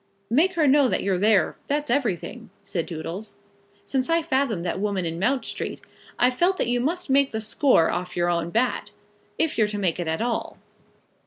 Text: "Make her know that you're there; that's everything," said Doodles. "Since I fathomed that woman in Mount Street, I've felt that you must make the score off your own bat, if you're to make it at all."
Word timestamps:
"Make 0.31 0.53
her 0.53 0.65
know 0.65 0.87
that 0.87 1.03
you're 1.03 1.19
there; 1.19 1.57
that's 1.67 1.91
everything," 1.91 2.49
said 2.63 2.87
Doodles. 2.87 3.37
"Since 3.85 4.09
I 4.09 4.23
fathomed 4.23 4.65
that 4.65 4.79
woman 4.79 5.05
in 5.05 5.19
Mount 5.19 5.45
Street, 5.45 5.79
I've 6.17 6.33
felt 6.33 6.57
that 6.57 6.65
you 6.69 6.79
must 6.79 7.07
make 7.11 7.29
the 7.29 7.39
score 7.39 7.91
off 7.91 8.17
your 8.17 8.27
own 8.27 8.49
bat, 8.49 8.89
if 9.37 9.59
you're 9.59 9.67
to 9.67 9.77
make 9.77 9.99
it 9.99 10.07
at 10.07 10.19
all." 10.19 10.57